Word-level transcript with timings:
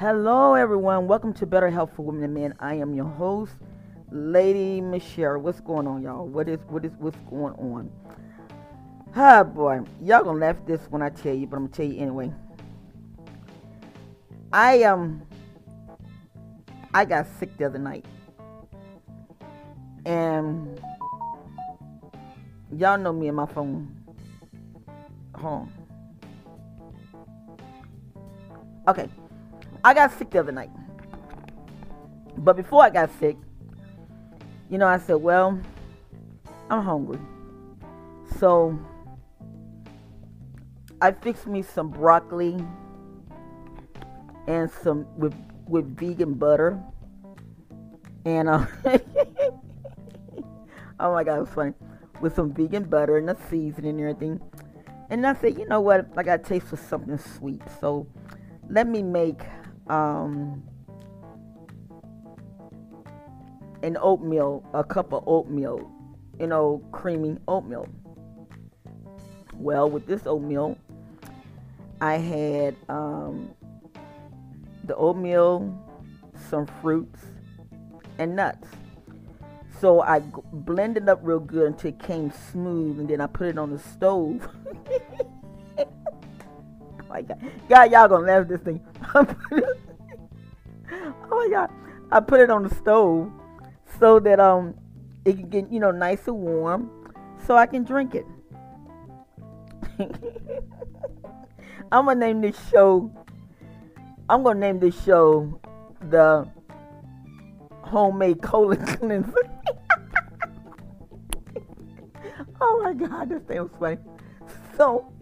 Hello, 0.00 0.54
everyone. 0.54 1.06
Welcome 1.08 1.34
to 1.34 1.44
Better 1.44 1.68
Health 1.68 1.90
for 1.94 2.06
Women 2.06 2.24
and 2.24 2.32
Men. 2.32 2.54
I 2.58 2.72
am 2.76 2.94
your 2.94 3.04
host, 3.04 3.52
Lady 4.10 4.80
Michelle. 4.80 5.36
What's 5.36 5.60
going 5.60 5.86
on, 5.86 6.02
y'all? 6.02 6.26
What 6.26 6.48
is 6.48 6.58
what 6.68 6.86
is 6.86 6.92
what's 6.96 7.18
going 7.28 7.52
on? 7.56 7.90
Ah, 9.14 9.44
boy, 9.44 9.82
y'all 10.00 10.24
gonna 10.24 10.38
laugh 10.38 10.56
this 10.64 10.80
when 10.88 11.02
I 11.02 11.10
tell 11.10 11.34
you, 11.34 11.46
but 11.46 11.58
I'm 11.58 11.66
gonna 11.66 11.74
tell 11.74 11.84
you 11.84 12.00
anyway. 12.00 12.32
I 14.50 14.84
um, 14.84 15.20
I 16.94 17.04
got 17.04 17.26
sick 17.38 17.54
the 17.58 17.66
other 17.66 17.78
night, 17.78 18.06
and 20.06 20.80
y'all 22.74 22.96
know 22.96 23.12
me 23.12 23.28
and 23.28 23.36
my 23.36 23.44
phone. 23.44 23.94
Home. 25.34 25.70
Okay, 28.88 29.10
I 29.82 29.94
got 29.94 30.12
sick 30.12 30.30
the 30.30 30.40
other 30.40 30.52
night. 30.52 30.70
But 32.36 32.56
before 32.56 32.82
I 32.82 32.90
got 32.90 33.10
sick, 33.18 33.36
you 34.68 34.78
know, 34.78 34.86
I 34.86 34.98
said, 34.98 35.16
well, 35.16 35.58
I'm 36.70 36.82
hungry. 36.82 37.18
So 38.38 38.78
I 41.02 41.12
fixed 41.12 41.46
me 41.46 41.62
some 41.62 41.90
broccoli 41.90 42.62
and 44.46 44.70
some 44.70 45.06
with 45.16 45.34
with 45.66 45.96
vegan 45.96 46.34
butter. 46.34 46.78
And 48.24 48.48
uh, 48.48 48.66
oh 51.00 51.12
my 51.12 51.24
god, 51.24 51.36
it 51.36 51.40
was 51.40 51.48
funny. 51.50 51.72
With 52.20 52.34
some 52.34 52.52
vegan 52.52 52.84
butter 52.84 53.16
and 53.16 53.30
a 53.30 53.36
seasoning 53.48 53.98
and 53.98 54.10
everything. 54.10 54.40
And 55.08 55.26
I 55.26 55.34
said, 55.34 55.58
you 55.58 55.66
know 55.66 55.80
what? 55.80 56.06
I 56.16 56.22
got 56.22 56.40
a 56.40 56.42
taste 56.42 56.66
for 56.66 56.76
something 56.76 57.18
sweet. 57.18 57.62
So 57.80 58.06
let 58.68 58.86
me 58.86 59.02
make 59.02 59.40
um, 59.90 60.62
an 63.82 63.96
oatmeal, 64.00 64.64
a 64.72 64.84
cup 64.84 65.12
of 65.12 65.24
oatmeal, 65.26 65.90
you 66.38 66.46
know, 66.46 66.82
creamy 66.92 67.38
oatmeal. 67.48 67.88
Well, 69.54 69.90
with 69.90 70.06
this 70.06 70.26
oatmeal, 70.26 70.78
I 72.00 72.14
had 72.14 72.76
um, 72.88 73.50
the 74.84 74.94
oatmeal, 74.96 75.76
some 76.48 76.66
fruits, 76.66 77.20
and 78.18 78.36
nuts. 78.36 78.68
So 79.80 80.02
I 80.02 80.20
blended 80.20 81.08
up 81.08 81.20
real 81.22 81.40
good 81.40 81.66
until 81.66 81.88
it 81.88 81.98
came 81.98 82.32
smooth, 82.52 83.00
and 83.00 83.08
then 83.08 83.20
I 83.20 83.26
put 83.26 83.48
it 83.48 83.58
on 83.58 83.70
the 83.70 83.78
stove. 83.78 84.48
my 87.10 87.22
God, 87.22 87.38
God, 87.68 87.90
y'all 87.90 88.08
gonna 88.08 88.26
laugh 88.26 88.42
at 88.42 88.48
this 88.48 88.60
thing. 88.60 88.80
oh 90.92 91.14
my 91.30 91.48
God, 91.50 91.70
I 92.10 92.20
put 92.20 92.40
it 92.40 92.50
on 92.50 92.62
the 92.62 92.74
stove 92.76 93.30
so 93.98 94.20
that 94.20 94.38
um 94.40 94.74
it 95.24 95.34
can 95.34 95.50
get 95.50 95.70
you 95.70 95.80
know 95.80 95.90
nice 95.90 96.28
and 96.28 96.36
warm, 96.36 96.90
so 97.46 97.56
I 97.56 97.66
can 97.66 97.84
drink 97.84 98.14
it. 98.14 98.26
I'm 101.92 102.06
gonna 102.06 102.14
name 102.14 102.40
this 102.40 102.56
show. 102.70 103.10
I'm 104.28 104.44
gonna 104.44 104.60
name 104.60 104.78
this 104.78 105.02
show 105.02 105.60
the 106.08 106.48
homemade 107.82 108.40
colon 108.40 108.86
cleanser. 108.86 109.32
oh 112.60 112.80
my 112.84 112.94
god, 112.94 113.30
this 113.30 113.42
thing 113.42 113.62
was 113.62 113.70
funny. 113.80 113.98
So 114.76 115.12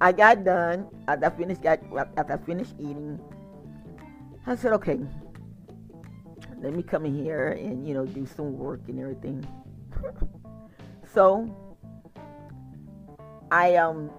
I 0.00 0.12
got 0.12 0.44
done 0.44 0.86
after 1.08 1.26
I 1.26 1.30
finished 1.30 1.62
got 1.62 1.80
after 2.16 2.32
I 2.34 2.36
finished 2.36 2.74
eating. 2.78 3.20
I 4.46 4.54
said, 4.54 4.72
okay, 4.74 5.00
let 6.60 6.74
me 6.74 6.82
come 6.82 7.06
in 7.06 7.14
here 7.14 7.48
and 7.48 7.86
you 7.86 7.94
know 7.94 8.04
do 8.04 8.26
some 8.26 8.58
work 8.58 8.80
and 8.88 9.00
everything. 9.00 9.46
so 11.14 11.48
I 13.50 13.76
um 13.76 14.10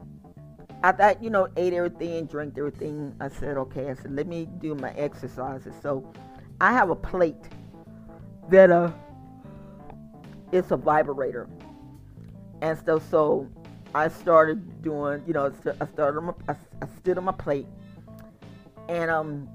I 0.83 0.91
thought 0.91 1.23
you 1.23 1.29
know 1.29 1.47
ate 1.57 1.73
everything 1.73 2.25
drank 2.25 2.57
everything. 2.57 3.15
I 3.19 3.29
said, 3.29 3.57
okay. 3.57 3.89
I 3.89 3.93
said, 3.93 4.15
let 4.15 4.27
me 4.27 4.47
do 4.59 4.73
my 4.75 4.91
exercises. 4.93 5.75
So 5.81 6.11
I 6.59 6.71
have 6.71 6.89
a 6.89 6.95
plate 6.95 7.49
that 8.49 8.71
uh 8.71 8.91
it's 10.51 10.71
a 10.71 10.77
vibrator 10.77 11.47
and 12.61 12.77
stuff. 12.77 13.07
So 13.09 13.47
I 13.97 14.09
started 14.09 14.83
doing, 14.83 15.23
you 15.25 15.33
know, 15.33 15.51
I 15.65 15.85
started 15.87 16.21
my, 16.21 16.33
I, 16.47 16.55
I 16.83 16.87
stood 16.99 17.17
on 17.17 17.23
my 17.23 17.31
plate, 17.31 17.65
and 18.87 19.09
um, 19.09 19.49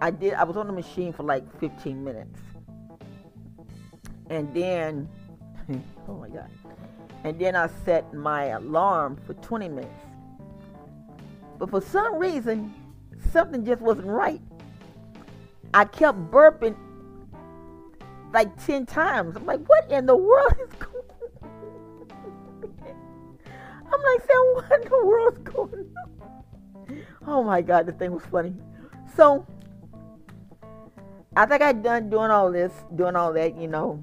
I 0.00 0.12
did. 0.12 0.34
I 0.34 0.44
was 0.44 0.56
on 0.56 0.68
the 0.68 0.72
machine 0.72 1.12
for 1.12 1.24
like 1.24 1.42
15 1.58 2.04
minutes, 2.04 2.38
and 4.28 4.54
then, 4.54 5.08
oh 6.08 6.18
my 6.18 6.28
god, 6.28 6.48
and 7.24 7.36
then 7.36 7.56
I 7.56 7.68
set 7.84 8.14
my 8.14 8.44
alarm 8.44 9.18
for 9.26 9.34
20 9.34 9.68
minutes. 9.68 9.90
But 11.58 11.68
for 11.70 11.80
some 11.80 12.14
reason, 12.14 12.72
something 13.32 13.64
just 13.64 13.82
wasn't 13.82 14.06
right. 14.06 14.40
I 15.74 15.84
kept 15.84 16.30
burping 16.30 16.76
like 18.32 18.64
10 18.64 18.86
times. 18.86 19.34
I'm 19.34 19.46
like, 19.46 19.68
what 19.68 19.90
in 19.90 20.06
the 20.06 20.16
world 20.16 20.54
is 20.62 20.72
going 20.78 20.89
I'm 24.00 24.06
like 24.14 24.26
saying, 24.26 24.54
what 24.54 24.72
in 24.72 24.88
the 24.88 25.06
world's 25.06 25.38
going 25.38 25.96
on? 25.96 27.04
Oh 27.26 27.42
my 27.42 27.60
God, 27.60 27.86
the 27.86 27.92
thing 27.92 28.12
was 28.12 28.24
funny. 28.30 28.54
So, 29.14 29.46
I 31.36 31.46
think 31.46 31.62
I 31.62 31.72
done 31.72 32.10
doing 32.10 32.30
all 32.30 32.50
this, 32.50 32.72
doing 32.96 33.16
all 33.16 33.32
that, 33.34 33.56
you 33.56 33.68
know. 33.68 34.02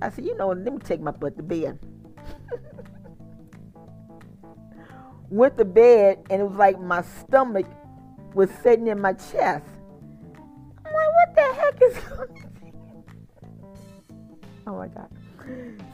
I 0.00 0.10
said, 0.10 0.24
you 0.24 0.36
know, 0.36 0.48
let 0.48 0.72
me 0.72 0.78
take 0.78 1.00
my 1.00 1.10
butt 1.10 1.36
to 1.36 1.42
bed. 1.42 1.78
Went 5.30 5.56
to 5.58 5.64
bed, 5.64 6.24
and 6.30 6.40
it 6.40 6.44
was 6.44 6.56
like 6.56 6.80
my 6.80 7.02
stomach 7.02 7.66
was 8.34 8.50
sitting 8.62 8.88
in 8.88 9.00
my 9.00 9.12
chest. 9.12 9.64
I'm 10.84 10.92
like, 10.92 11.12
what 11.14 11.34
the 11.34 11.42
heck 11.54 11.82
is 11.82 11.98
going 12.08 12.30
on? 12.30 13.04
Oh 14.66 14.76
my 14.76 14.88
God. 14.88 15.08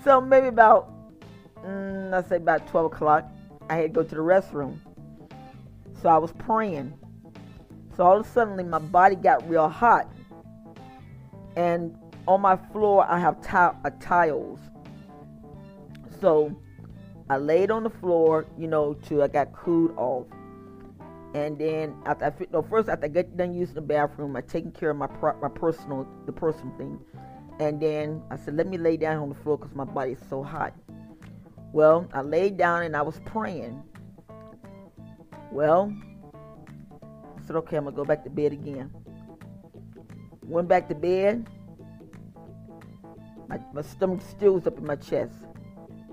So 0.02 0.20
maybe 0.20 0.48
about 0.48 1.01
mm, 1.64 2.12
I 2.12 2.28
say 2.28 2.36
about 2.36 2.66
12 2.68 2.92
o'clock, 2.92 3.24
I 3.68 3.76
had 3.76 3.94
to 3.94 4.02
go 4.02 4.02
to 4.02 4.14
the 4.14 4.20
restroom. 4.20 4.78
So 6.00 6.08
I 6.08 6.18
was 6.18 6.32
praying. 6.32 6.92
So 7.96 8.04
all 8.04 8.20
of 8.20 8.26
a 8.26 8.28
sudden, 8.28 8.68
my 8.68 8.78
body 8.78 9.16
got 9.16 9.48
real 9.48 9.68
hot. 9.68 10.10
And 11.56 11.96
on 12.26 12.40
my 12.40 12.56
floor, 12.56 13.04
I 13.08 13.18
have 13.18 13.40
t- 13.42 13.48
uh, 13.50 13.90
tiles. 14.00 14.60
So 16.20 16.56
I 17.28 17.36
laid 17.36 17.70
on 17.70 17.82
the 17.82 17.90
floor, 17.90 18.46
you 18.58 18.66
know, 18.66 18.94
till 18.94 19.22
I 19.22 19.28
got 19.28 19.52
cooled 19.52 19.96
off. 19.96 20.26
And 21.34 21.58
then 21.58 21.94
after 22.04 22.26
I 22.26 22.32
no, 22.52 22.62
first 22.62 22.88
after 22.88 23.06
I 23.06 23.08
get 23.08 23.36
done 23.36 23.54
using 23.54 23.74
the 23.74 23.80
bathroom, 23.80 24.36
I 24.36 24.42
taking 24.42 24.70
care 24.72 24.90
of 24.90 24.98
my 24.98 25.08
my 25.40 25.48
personal 25.48 26.06
the 26.26 26.32
personal 26.32 26.76
thing, 26.76 27.00
and 27.58 27.80
then 27.80 28.22
I 28.30 28.36
said, 28.36 28.54
let 28.56 28.66
me 28.66 28.76
lay 28.76 28.98
down 28.98 29.16
on 29.16 29.28
the 29.30 29.34
floor 29.36 29.56
because 29.56 29.74
my 29.74 29.84
body 29.84 30.12
is 30.12 30.18
so 30.28 30.42
hot. 30.42 30.74
Well, 31.72 32.06
I 32.12 32.20
laid 32.20 32.58
down 32.58 32.82
and 32.82 32.94
I 32.94 33.02
was 33.02 33.18
praying. 33.24 33.82
Well, 35.50 35.94
I 37.02 37.46
said, 37.46 37.56
okay, 37.56 37.76
I'm 37.76 37.84
going 37.84 37.94
to 37.94 37.96
go 37.96 38.04
back 38.04 38.24
to 38.24 38.30
bed 38.30 38.52
again. 38.52 38.90
Went 40.42 40.68
back 40.68 40.88
to 40.88 40.94
bed. 40.94 41.48
My, 43.48 43.58
my 43.72 43.82
stomach 43.82 44.20
still 44.28 44.52
was 44.54 44.66
up 44.66 44.76
in 44.76 44.86
my 44.86 44.96
chest. 44.96 45.32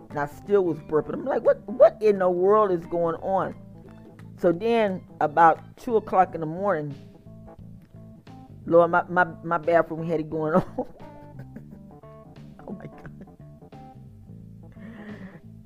And 0.10 0.18
I 0.18 0.28
still 0.28 0.64
was 0.64 0.80
burping. 0.80 1.14
I'm 1.14 1.26
like, 1.26 1.44
what, 1.44 1.62
what 1.68 1.98
in 2.02 2.20
the 2.20 2.30
world 2.30 2.72
is 2.72 2.86
going 2.86 3.16
on? 3.16 3.54
So 4.38 4.54
then, 4.54 5.04
about 5.20 5.78
2 5.78 5.98
o'clock 5.98 6.34
in 6.36 6.40
the 6.40 6.48
morning, 6.48 6.96
Lord, 8.66 8.92
my, 8.92 9.04
my, 9.10 9.26
my 9.44 9.58
bathroom 9.58 10.08
had 10.08 10.22
it 10.22 10.30
going 10.30 10.54
on. 10.78 10.88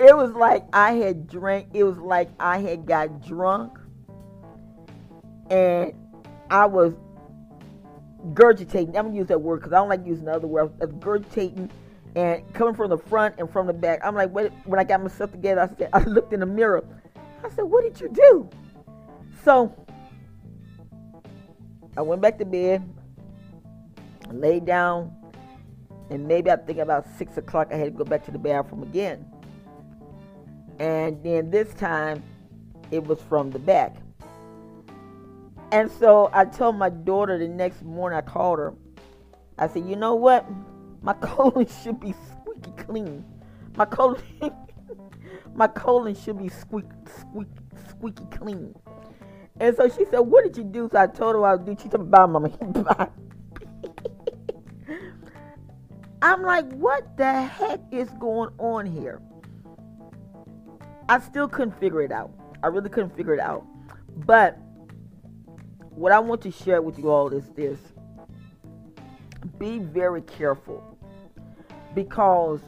It 0.03 0.15
was 0.15 0.31
like 0.33 0.65
I 0.73 0.93
had 0.93 1.27
drank. 1.27 1.69
It 1.73 1.83
was 1.83 1.97
like 1.97 2.29
I 2.39 2.59
had 2.59 2.85
got 2.85 3.25
drunk, 3.25 3.77
and 5.49 5.93
I 6.49 6.65
was 6.65 6.93
gurgitating. 8.33 8.97
I'm 8.97 9.07
gonna 9.07 9.17
use 9.17 9.27
that 9.27 9.41
word 9.41 9.57
because 9.57 9.73
I 9.73 9.77
don't 9.77 9.89
like 9.89 10.05
using 10.05 10.25
the 10.25 10.33
other 10.33 10.47
word. 10.47 10.71
I 10.81 10.85
was 10.85 10.95
gurgitating 10.99 11.69
and 12.15 12.53
coming 12.53 12.75
from 12.75 12.89
the 12.89 12.97
front 12.97 13.35
and 13.37 13.49
from 13.49 13.67
the 13.67 13.73
back. 13.73 13.99
I'm 14.03 14.15
like, 14.15 14.31
when 14.31 14.51
I 14.77 14.83
got 14.83 15.01
myself 15.01 15.31
together, 15.31 15.61
I 15.61 15.77
said, 15.77 15.89
I 15.93 15.99
looked 16.03 16.33
in 16.33 16.41
the 16.41 16.45
mirror. 16.45 16.83
I 17.43 17.49
said, 17.49 17.63
what 17.63 17.83
did 17.83 17.99
you 17.99 18.09
do? 18.09 18.49
So 19.43 19.73
I 21.97 22.01
went 22.01 22.21
back 22.21 22.37
to 22.37 22.45
bed, 22.45 22.87
laid 24.31 24.65
down, 24.65 25.11
and 26.09 26.27
maybe 26.27 26.51
I 26.51 26.55
think 26.55 26.79
about 26.79 27.07
six 27.17 27.37
o'clock 27.37 27.69
I 27.71 27.77
had 27.77 27.85
to 27.85 27.91
go 27.91 28.03
back 28.03 28.23
to 28.25 28.31
the 28.31 28.39
bathroom 28.39 28.83
again 28.83 29.32
and 30.83 31.23
then 31.23 31.49
this 31.49 31.73
time 31.75 32.21
it 32.91 33.07
was 33.07 33.21
from 33.21 33.51
the 33.51 33.59
back. 33.59 33.95
And 35.71 35.89
so 35.89 36.29
I 36.33 36.43
told 36.43 36.75
my 36.75 36.89
daughter 36.89 37.37
the 37.37 37.47
next 37.47 37.83
morning, 37.83 38.17
I 38.17 38.21
called 38.21 38.59
her. 38.59 38.73
I 39.57 39.69
said, 39.69 39.85
you 39.85 39.95
know 39.95 40.13
what? 40.13 40.45
My 41.01 41.13
colon 41.21 41.67
should 41.81 42.01
be 42.01 42.13
squeaky 42.31 42.71
clean. 42.83 43.23
My 43.77 43.85
colon, 43.85 44.21
my 45.55 45.67
colon 45.67 46.15
should 46.15 46.37
be 46.37 46.49
squeak, 46.49 46.83
squeak, 47.17 47.47
squeaky 47.89 48.25
clean. 48.25 48.75
And 49.61 49.77
so 49.77 49.87
she 49.87 50.03
said, 50.11 50.19
what 50.19 50.43
did 50.43 50.57
you 50.57 50.65
do? 50.65 50.89
So 50.91 50.99
I 50.99 51.07
told 51.07 51.35
her 51.35 51.45
I 51.45 51.55
doing. 51.55 51.77
She 51.77 51.87
said, 51.87 52.11
bye, 52.11 52.25
mama. 52.25 52.51
I'm 56.21 56.41
like, 56.41 56.69
what 56.73 57.15
the 57.15 57.41
heck 57.41 57.79
is 57.89 58.09
going 58.19 58.49
on 58.57 58.85
here? 58.85 59.21
I 61.13 61.19
still 61.19 61.47
couldn't 61.47 61.79
figure 61.79 62.01
it 62.01 62.11
out. 62.11 62.31
I 62.63 62.67
really 62.67 62.89
couldn't 62.89 63.15
figure 63.15 63.35
it 63.35 63.39
out. 63.39 63.63
But 64.25 64.57
what 65.91 66.11
I 66.11 66.17
want 66.17 66.41
to 66.41 66.49
share 66.49 66.81
with 66.81 66.97
you 66.97 67.11
all 67.11 67.31
is 67.31 67.47
this 67.49 67.77
be 69.59 69.77
very 69.77 70.23
careful 70.23 70.97
because 71.93 72.61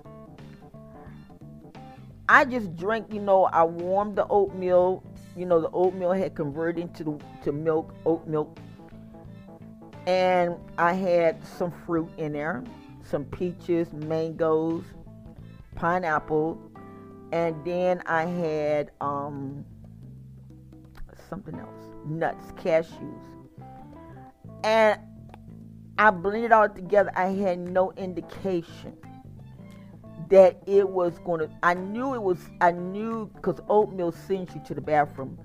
I 2.29 2.45
just 2.45 2.75
drank, 2.75 3.11
you 3.11 3.19
know, 3.19 3.45
I 3.45 3.63
warmed 3.63 4.15
the 4.15 4.27
oatmeal. 4.27 5.03
You 5.35 5.47
know, 5.47 5.59
the 5.59 5.71
oatmeal 5.71 6.11
had 6.11 6.35
converted 6.35 6.83
into 6.83 7.19
to 7.43 7.51
milk, 7.51 7.95
oat 8.05 8.27
milk. 8.27 8.59
And 10.05 10.55
I 10.77 10.93
had 10.93 11.43
some 11.43 11.73
fruit 11.87 12.11
in 12.17 12.33
there 12.33 12.63
some 13.01 13.25
peaches, 13.25 13.91
mangoes, 13.91 14.83
pineapple, 15.73 16.64
and 17.31 17.63
then 17.65 18.01
I 18.05 18.25
had 18.25 18.91
um, 19.01 19.65
something 21.29 21.55
else 21.55 21.85
nuts, 22.05 22.51
cashews. 22.53 23.19
And 24.63 24.99
I 25.97 26.11
blended 26.11 26.51
all 26.51 26.69
together. 26.69 27.11
I 27.15 27.27
had 27.27 27.59
no 27.59 27.91
indication 27.93 28.97
that 30.29 30.61
it 30.65 30.87
was 30.89 31.19
going 31.19 31.41
to, 31.41 31.49
I 31.61 31.75
knew 31.75 32.15
it 32.15 32.21
was, 32.21 32.39
I 32.61 32.71
knew 32.71 33.27
because 33.35 33.59
oatmeal 33.69 34.11
sends 34.11 34.55
you 34.55 34.61
to 34.65 34.73
the 34.73 34.81
bathroom, 34.81 35.37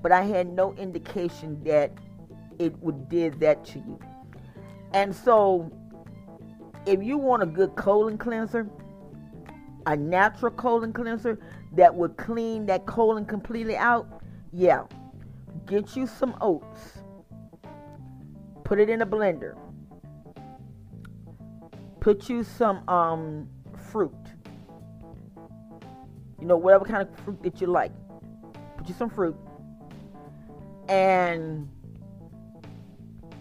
but 0.00 0.10
I 0.10 0.22
had 0.22 0.48
no 0.48 0.72
indication 0.74 1.62
that 1.64 1.92
it 2.58 2.76
would 2.82 3.08
did 3.08 3.40
that 3.40 3.64
to 3.66 3.78
you. 3.78 3.98
And 4.94 5.14
so 5.14 5.70
if 6.86 7.02
you 7.02 7.18
want 7.18 7.42
a 7.42 7.46
good 7.46 7.74
colon 7.76 8.16
cleanser, 8.16 8.68
a 9.86 9.96
natural 9.96 10.50
colon 10.52 10.92
cleanser 10.92 11.38
that 11.72 11.94
would 11.94 12.16
clean 12.16 12.66
that 12.66 12.86
colon 12.86 13.24
completely 13.24 13.76
out, 13.76 14.22
yeah, 14.52 14.84
get 15.66 15.96
you 15.96 16.06
some 16.06 16.36
oats, 16.40 16.98
put 18.64 18.78
it 18.78 18.88
in 18.88 19.02
a 19.02 19.06
blender, 19.06 19.56
put 22.00 22.28
you 22.28 22.42
some 22.42 22.86
um, 22.88 23.48
fruit, 23.90 24.14
you 26.40 26.46
know, 26.46 26.56
whatever 26.56 26.84
kind 26.84 27.02
of 27.02 27.14
fruit 27.20 27.42
that 27.42 27.60
you 27.60 27.66
like, 27.66 27.92
put 28.76 28.88
you 28.88 28.94
some 28.94 29.10
fruit, 29.10 29.36
and 30.88 31.68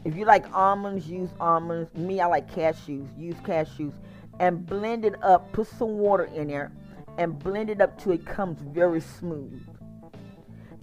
if 0.04 0.16
you 0.16 0.26
like 0.26 0.52
almonds, 0.54 1.08
use 1.08 1.30
almonds. 1.40 1.94
Me, 1.96 2.20
I 2.20 2.26
like 2.26 2.52
cashews. 2.52 3.08
Use 3.18 3.36
cashews. 3.36 3.94
And 4.42 4.66
blend 4.66 5.06
it 5.06 5.16
up. 5.24 5.54
Put 5.54 5.68
some 5.68 6.00
water 6.00 6.26
in 6.26 6.50
there 6.50 6.72
and 7.18 7.38
blend 7.38 7.70
it 7.70 7.80
up 7.80 8.02
till 8.02 8.12
it 8.12 8.26
comes 8.26 8.60
very 8.60 9.00
smooth. 9.00 9.62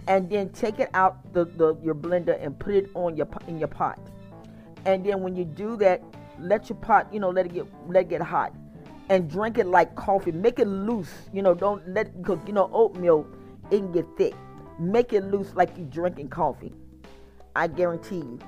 And 0.07 0.29
then 0.29 0.49
take 0.49 0.79
it 0.79 0.89
out 0.93 1.33
the, 1.33 1.45
the 1.45 1.75
your 1.83 1.93
blender 1.93 2.43
and 2.43 2.57
put 2.57 2.73
it 2.73 2.89
on 2.95 3.15
your 3.15 3.27
in 3.47 3.59
your 3.59 3.67
pot. 3.67 3.99
And 4.85 5.05
then 5.05 5.21
when 5.21 5.35
you 5.35 5.43
do 5.43 5.75
that, 5.77 6.01
let 6.39 6.69
your 6.69 6.77
pot, 6.77 7.13
you 7.13 7.19
know, 7.19 7.29
let 7.29 7.45
it 7.45 7.53
get 7.53 7.67
let 7.87 8.03
it 8.03 8.09
get 8.09 8.21
hot. 8.21 8.55
And 9.09 9.29
drink 9.29 9.57
it 9.57 9.67
like 9.67 9.93
coffee. 9.95 10.31
Make 10.31 10.59
it 10.59 10.67
loose. 10.67 11.11
You 11.33 11.41
know, 11.41 11.53
don't 11.53 11.87
let 11.89 12.17
because 12.17 12.39
you 12.47 12.53
know 12.53 12.69
oatmeal 12.73 13.27
it 13.69 13.77
can 13.79 13.91
get 13.91 14.05
thick. 14.17 14.33
Make 14.79 15.11
it 15.13 15.25
loose 15.25 15.53
like 15.53 15.77
you 15.77 15.83
drinking 15.83 16.29
coffee. 16.29 16.73
I 17.55 17.67
guarantee 17.67 18.17
you 18.17 18.39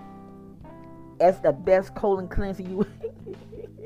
that's 1.22 1.40
the 1.40 1.52
best 1.52 1.94
colon 1.94 2.28
cleanser 2.28 2.64
you 2.64 2.84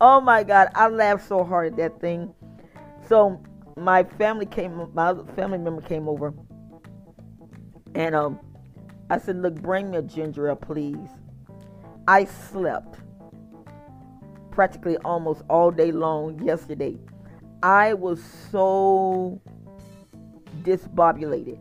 oh 0.00 0.20
my 0.20 0.42
god 0.42 0.68
i 0.74 0.88
laughed 0.88 1.26
so 1.26 1.44
hard 1.44 1.72
at 1.72 1.76
that 1.76 2.00
thing 2.00 2.32
so 3.08 3.40
my 3.76 4.02
family 4.02 4.46
came 4.46 4.88
my 4.94 5.14
family 5.34 5.58
member 5.58 5.82
came 5.82 6.08
over 6.08 6.32
and 7.94 8.14
um 8.14 8.38
i 9.10 9.18
said 9.18 9.36
look 9.36 9.54
bring 9.56 9.90
me 9.90 9.98
a 9.98 10.02
ginger 10.02 10.48
ale 10.48 10.56
please 10.56 11.08
i 12.06 12.24
slept 12.24 13.00
practically 14.50 14.96
almost 14.98 15.42
all 15.48 15.70
day 15.70 15.92
long 15.92 16.42
yesterday 16.44 16.96
i 17.62 17.94
was 17.94 18.22
so 18.50 19.40
disbobulated 20.62 21.58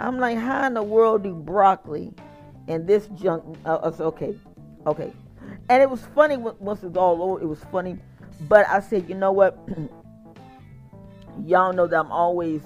I'm 0.00 0.18
like, 0.18 0.38
how 0.38 0.66
in 0.66 0.74
the 0.74 0.82
world 0.82 1.24
do 1.24 1.34
broccoli 1.34 2.14
and 2.68 2.86
this 2.86 3.06
junk? 3.08 3.58
Uh, 3.66 3.92
okay, 4.00 4.34
okay. 4.86 5.12
And 5.70 5.80
it 5.80 5.88
was 5.88 6.04
funny 6.16 6.36
once 6.36 6.82
it's 6.82 6.96
all 6.96 7.22
over. 7.22 7.40
It 7.40 7.46
was 7.46 7.62
funny, 7.70 7.96
but 8.48 8.68
I 8.68 8.80
said, 8.80 9.08
you 9.08 9.14
know 9.14 9.30
what? 9.30 9.56
Y'all 11.46 11.72
know 11.72 11.86
that 11.86 11.96
I'm 11.96 12.10
always 12.10 12.60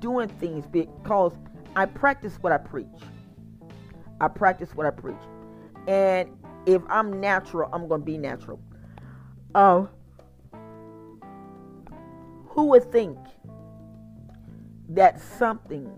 doing 0.00 0.28
things 0.28 0.66
because 0.66 1.32
I 1.76 1.86
practice 1.86 2.38
what 2.40 2.52
I 2.52 2.58
preach. 2.58 2.88
I 4.20 4.26
practice 4.26 4.74
what 4.74 4.84
I 4.84 4.90
preach, 4.90 5.14
and 5.86 6.28
if 6.66 6.82
I'm 6.88 7.20
natural, 7.20 7.70
I'm 7.72 7.86
gonna 7.86 8.02
be 8.02 8.18
natural. 8.18 8.58
Um, 9.54 9.88
who 12.48 12.64
would 12.66 12.90
think 12.90 13.16
that 14.88 15.20
something 15.20 15.88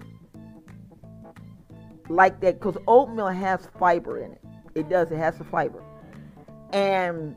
like 2.10 2.40
that 2.40 2.60
because 2.60 2.76
oatmeal 2.86 3.28
has 3.28 3.68
fiber 3.78 4.18
in 4.18 4.32
it. 4.32 4.45
It 4.76 4.88
does. 4.88 5.10
It 5.10 5.16
has 5.16 5.38
the 5.38 5.44
fiber, 5.44 5.82
and 6.72 7.36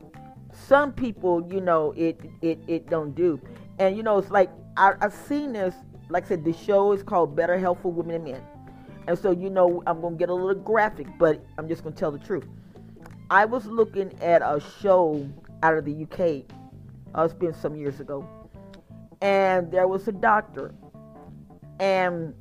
some 0.52 0.92
people, 0.92 1.46
you 1.52 1.60
know, 1.60 1.92
it 1.96 2.20
it 2.42 2.58
it 2.68 2.88
don't 2.88 3.14
do. 3.14 3.40
And 3.78 3.96
you 3.96 4.02
know, 4.02 4.18
it's 4.18 4.30
like 4.30 4.50
I, 4.76 4.94
I've 5.00 5.14
seen 5.14 5.52
this. 5.52 5.74
Like 6.08 6.26
I 6.26 6.28
said, 6.28 6.44
the 6.44 6.52
show 6.52 6.92
is 6.92 7.02
called 7.02 7.36
Better 7.36 7.58
Health 7.58 7.78
for 7.82 7.92
Women 7.92 8.16
and 8.16 8.24
Men, 8.24 8.42
and 9.06 9.18
so 9.18 9.30
you 9.30 9.50
know, 9.50 9.82
I'm 9.86 10.00
gonna 10.00 10.16
get 10.16 10.28
a 10.28 10.34
little 10.34 10.62
graphic, 10.62 11.06
but 11.18 11.44
I'm 11.58 11.68
just 11.68 11.82
gonna 11.82 11.96
tell 11.96 12.12
the 12.12 12.18
truth. 12.18 12.46
I 13.30 13.44
was 13.44 13.66
looking 13.66 14.12
at 14.20 14.42
a 14.42 14.60
show 14.82 15.28
out 15.62 15.76
of 15.76 15.84
the 15.84 16.02
UK. 16.02 16.44
Uh, 17.16 17.22
it's 17.22 17.34
been 17.34 17.54
some 17.54 17.74
years 17.74 18.00
ago, 18.00 18.28
and 19.22 19.70
there 19.72 19.88
was 19.88 20.06
a 20.08 20.12
doctor 20.12 20.74
and 21.80 22.34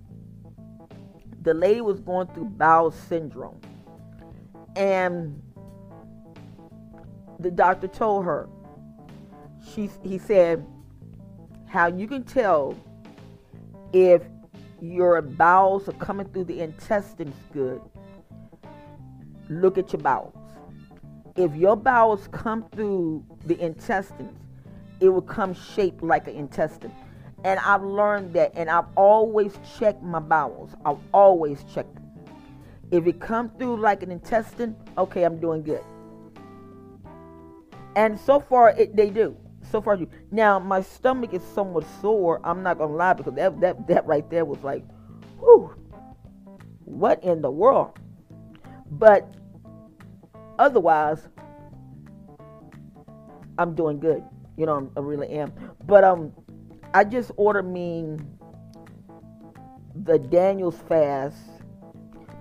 the 1.42 1.54
lady 1.54 1.82
was 1.82 2.02
going 2.02 2.28
through 2.28 2.46
bowel 2.46 2.92
syndrome. 2.92 3.60
And 4.80 5.44
the 7.38 7.52
doctor 7.52 7.90
told 7.90 8.24
her, 8.24 8.48
she, 9.74 9.90
he 10.02 10.18
said, 10.18 10.66
how 11.68 11.88
you 11.88 12.08
can 12.08 12.24
tell 12.24 12.76
if 13.92 14.24
your 14.80 15.22
bowels 15.22 15.90
are 15.90 15.94
coming 15.94 16.28
through 16.30 16.46
the 16.46 16.62
intestines 16.62 17.36
good, 17.52 17.82
look 19.50 19.78
at 19.78 19.92
your 19.92 20.02
bowels. 20.02 20.34
If 21.36 21.54
your 21.56 21.76
bowels 21.76 22.30
come 22.32 22.66
through 22.72 23.26
the 23.46 23.60
intestines, 23.60 24.38
it 25.02 25.10
will 25.10 25.22
come 25.22 25.54
shaped 25.54 26.02
like 26.02 26.30
an 26.30 26.36
intestine. 26.36 26.94
And 27.44 27.60
I've 27.60 27.84
learned 27.84 28.34
that, 28.34 28.54
and 28.56 28.70
I've 28.70 28.88
always 28.96 29.60
checked 29.78 30.02
my 30.02 30.20
bowels. 30.20 30.72
I've 30.86 31.00
always 31.14 31.66
checked. 31.74 31.99
If 32.92 33.06
it 33.06 33.20
comes 33.20 33.52
through 33.58 33.78
like 33.78 34.04
an 34.04 34.12
intestine, 34.12 34.76
okay, 34.98 35.24
I'm 35.24 35.40
doing 35.40 35.64
good. 35.64 35.84
And 37.96 38.20
so 38.20 38.40
far, 38.40 38.70
it, 38.70 38.96
they 38.96 39.10
do. 39.10 39.36
So 39.72 39.82
far, 39.82 39.98
do. 39.98 40.08
Now, 40.32 40.58
my 40.58 40.82
stomach 40.82 41.34
is 41.34 41.44
somewhat 41.44 41.86
sore. 42.02 42.42
I'm 42.44 42.64
not 42.64 42.78
gonna 42.78 42.96
lie 42.96 43.14
because 43.14 43.36
that 43.36 43.60
that 43.62 43.88
that 43.88 44.06
right 44.08 44.28
there 44.30 44.46
was 44.46 44.64
like, 44.64 44.84
whew, 45.40 45.76
what 46.86 47.24
in 47.24 47.42
the 47.42 47.52
world? 47.52 48.00
But 48.92 49.32
otherwise, 50.58 51.28
I'm 53.60 53.76
doing 53.76 54.00
good. 54.00 54.24
You 54.58 54.66
know, 54.66 54.90
I 54.98 55.00
really 55.02 55.30
am. 55.30 55.54
But 55.86 56.04
um, 56.04 56.34
I 56.94 57.04
just 57.04 57.32
ordered 57.38 57.64
me 57.64 58.18
the 60.04 60.18
Daniel's 60.18 60.78
fast 60.88 61.38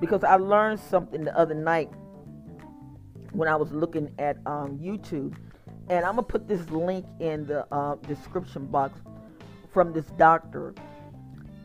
because 0.00 0.24
I 0.24 0.36
learned 0.36 0.80
something 0.80 1.24
the 1.24 1.36
other 1.38 1.54
night 1.54 1.90
when 3.32 3.48
I 3.48 3.56
was 3.56 3.72
looking 3.72 4.10
at 4.18 4.38
um, 4.46 4.78
YouTube. 4.78 5.34
And 5.88 6.04
I'm 6.04 6.16
going 6.16 6.26
to 6.26 6.32
put 6.32 6.48
this 6.48 6.68
link 6.70 7.06
in 7.20 7.46
the 7.46 7.66
uh, 7.72 7.96
description 8.06 8.66
box 8.66 9.00
from 9.72 9.92
this 9.92 10.06
doctor. 10.18 10.74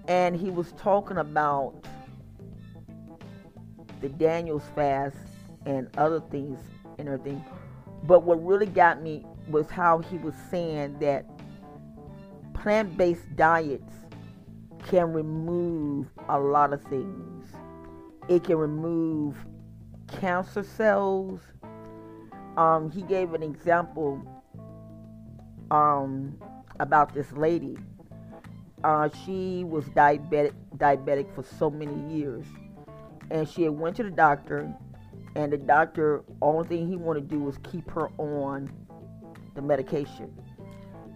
and 0.08 0.36
he 0.36 0.50
was 0.50 0.74
talking 0.74 1.18
about 1.18 1.76
the 4.02 4.10
Daniel's 4.10 4.64
fast 4.76 5.18
and 5.66 5.90
other 5.98 6.20
things 6.20 6.60
and 7.00 7.08
everything. 7.08 7.44
But 8.04 8.24
what 8.24 8.44
really 8.46 8.66
got 8.66 9.02
me 9.02 9.26
was 9.48 9.70
how 9.70 10.00
he 10.00 10.18
was 10.18 10.34
saying 10.52 11.00
that 11.00 11.26
plant 12.54 12.98
based 12.98 13.36
diets 13.36 13.94
can 14.88 15.14
remove 15.14 16.08
a 16.28 16.40
lot 16.40 16.74
of 16.74 16.84
things. 16.84 17.48
It 18.30 18.44
can 18.44 18.58
remove 18.58 19.36
cancer 20.08 20.64
cells. 20.64 21.42
Um, 22.58 22.90
he 22.92 23.02
gave 23.02 23.34
an 23.34 23.44
example 23.44 24.22
um, 25.72 26.38
about 26.80 27.14
this 27.14 27.32
lady. 27.34 27.78
Uh, 28.84 29.10
she 29.26 29.64
was 29.64 29.86
diabetic, 29.86 30.54
diabetic 30.78 31.34
for 31.34 31.44
so 31.44 31.70
many 31.70 32.14
years, 32.14 32.46
and 33.32 33.48
she 33.48 33.64
had 33.64 33.72
went 33.72 33.96
to 33.96 34.04
the 34.04 34.12
doctor, 34.12 34.74
and 35.36 35.52
the 35.52 35.58
doctor 35.58 36.24
only 36.42 36.68
thing 36.68 36.88
he 36.88 36.98
wanted 36.98 37.30
to 37.30 37.36
do 37.36 37.42
was 37.42 37.58
keep 37.72 37.90
her 37.90 38.10
on 38.18 38.72
the 39.56 39.62
medication. 39.62 40.34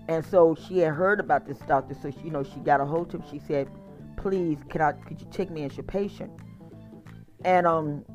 And 0.08 0.26
so 0.26 0.56
she 0.56 0.80
had 0.80 0.94
heard 0.94 1.20
about 1.20 1.46
this 1.46 1.58
doctor, 1.68 1.94
so 2.02 2.10
she, 2.10 2.20
you 2.22 2.32
know 2.32 2.44
she 2.44 2.60
got 2.62 2.80
a 2.80 2.86
hold 2.86 3.14
of 3.14 3.22
him. 3.22 3.30
She 3.30 3.40
said, 3.46 3.68
"Please, 4.16 4.58
can 4.70 4.82
I? 4.82 4.94
Could 4.94 5.20
you 5.20 5.28
take 5.32 5.52
me 5.52 5.64
as 5.66 5.76
your 5.76 5.84
patient?" 5.84 6.32
And 7.44 7.68
um, 7.68 8.06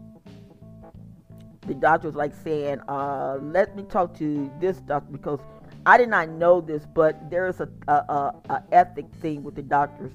the 1.66 1.74
doctor 1.74 2.08
was 2.08 2.16
like 2.16 2.34
saying, 2.34 2.80
uh, 2.88 3.38
"Let 3.40 3.76
me 3.76 3.84
talk 3.84 4.14
to 4.18 4.50
this 4.60 4.78
doctor 4.78 5.12
because 5.12 5.40
I 5.86 5.96
did 5.98 6.08
not 6.08 6.28
know 6.28 6.60
this, 6.60 6.86
but 6.94 7.30
there 7.30 7.48
is 7.48 7.60
a, 7.60 7.68
a, 7.88 7.92
a, 7.92 8.34
a 8.50 8.62
ethic 8.72 9.06
thing 9.20 9.42
with 9.42 9.54
the 9.54 9.62
doctors. 9.62 10.12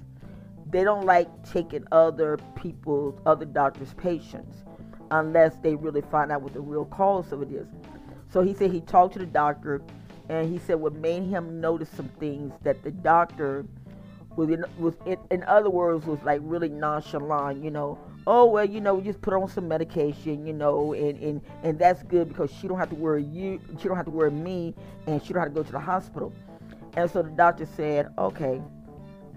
They 0.70 0.84
don't 0.84 1.06
like 1.06 1.28
taking 1.46 1.86
other 1.92 2.38
people's, 2.56 3.20
other 3.26 3.46
doctors' 3.46 3.94
patients 3.94 4.58
unless 5.12 5.58
they 5.60 5.76
really 5.76 6.02
find 6.02 6.32
out 6.32 6.42
what 6.42 6.54
the 6.54 6.62
real 6.62 6.86
cause 6.86 7.32
of 7.32 7.42
it 7.42 7.52
is. 7.52 7.68
So 8.30 8.42
he 8.42 8.54
said 8.54 8.72
he 8.72 8.82
talked 8.82 9.14
to 9.14 9.20
the 9.20 9.26
doctor, 9.26 9.82
and 10.30 10.52
he 10.52 10.58
said 10.58 10.76
what 10.76 10.94
made 10.94 11.24
him 11.24 11.62
notice 11.62 11.90
some 11.90 12.10
things 12.20 12.54
that 12.64 12.84
the 12.84 12.92
doctor 12.92 13.66
was 14.38 14.50
in, 14.50 14.63
was 14.77 14.94
in, 15.06 15.17
in 15.32 15.44
other 15.44 15.70
words 15.70 16.06
was 16.06 16.20
like 16.24 16.39
really 16.44 16.70
nonchalant, 16.70 17.62
you 17.62 17.72
know. 17.72 17.98
Oh 18.27 18.46
well 18.46 18.65
you 18.65 18.79
know 18.82 18.94
we 18.96 19.03
just 19.03 19.22
put 19.22 19.34
on 19.34 19.48
some 19.48 19.70
medication 19.70 20.46
you 20.46 20.51
know 20.51 20.94
and, 20.94 21.17
and 21.22 21.41
and 21.63 21.79
that's 21.79 22.03
good 22.03 22.27
because 22.27 22.51
she 22.51 22.67
don't 22.67 22.77
have 22.77 22.89
to 22.89 22.96
worry 22.96 23.24
you 23.24 23.58
she 23.79 23.88
don't 23.88 23.96
have 23.96 24.06
to 24.06 24.12
worry 24.12 24.32
me 24.32 24.75
and 25.06 25.24
she 25.24 25.32
don't 25.32 25.41
have 25.41 25.53
to 25.53 25.56
go 25.56 25.63
to 25.63 25.72
the 25.72 25.79
hospital. 25.79 26.34
And 26.96 27.10
so 27.10 27.22
the 27.24 27.29
doctor 27.29 27.65
said 27.65 28.10
okay. 28.17 28.62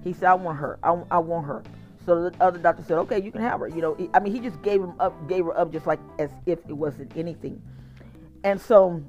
He 0.03 0.13
said 0.13 0.25
i 0.25 0.35
want 0.35 0.59
her. 0.59 0.79
I, 0.83 1.01
I 1.11 1.19
want 1.19 1.47
her. 1.47 1.63
So 2.05 2.31
the 2.31 2.43
other 2.43 2.59
doctor 2.59 2.83
said 2.83 2.99
okay 2.99 3.23
you 3.23 3.33
can 3.33 3.41
have 3.43 3.61
her 3.61 3.69
you 3.69 3.81
know. 3.81 3.97
I 4.13 4.21
mean 4.21 4.35
he 4.35 4.41
just 4.41 4.61
gave 4.61 4.83
him 4.83 4.95
up 5.01 5.29
gave 5.29 5.45
her 5.45 5.57
up 5.57 5.73
just 5.73 5.87
like 5.87 6.01
as 6.19 6.31
if 6.47 6.59
it 6.69 6.73
wasn't 6.73 7.17
anything. 7.17 7.63
And 8.43 8.61
so 8.61 9.03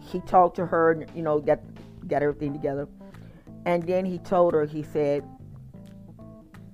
he 0.00 0.20
talked 0.20 0.56
to 0.56 0.66
her 0.66 0.92
and 0.92 1.06
you 1.14 1.22
know 1.22 1.40
got 1.40 1.58
got 2.06 2.22
everything 2.22 2.52
together 2.52 2.86
and 3.64 3.82
then 3.84 4.04
he 4.04 4.18
told 4.18 4.54
her 4.54 4.64
he 4.64 4.82
said 4.82 5.24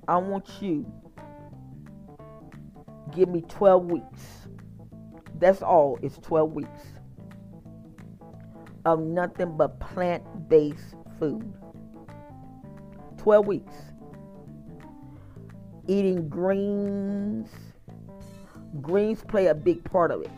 I 0.06 0.16
want 0.16 0.48
you 0.60 0.90
give 3.14 3.28
me 3.28 3.42
12 3.48 3.86
weeks. 3.86 4.46
That's 5.38 5.62
all. 5.62 5.98
It's 6.02 6.18
12 6.18 6.52
weeks 6.52 6.80
of 8.84 9.00
nothing 9.00 9.56
but 9.56 9.80
plant-based 9.80 10.94
food. 11.18 11.52
12 13.18 13.46
weeks. 13.46 13.74
Eating 15.86 16.28
greens. 16.28 17.48
Greens 18.80 19.22
play 19.26 19.46
a 19.46 19.54
big 19.54 19.82
part 19.84 20.10
of 20.10 20.22
it. 20.22 20.30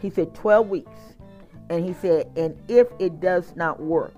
He 0.00 0.10
said 0.10 0.34
12 0.34 0.68
weeks. 0.68 0.98
And 1.70 1.84
he 1.84 1.92
said, 1.92 2.30
and 2.36 2.56
if 2.68 2.88
it 2.98 3.20
does 3.20 3.54
not 3.54 3.80
work, 3.80 4.14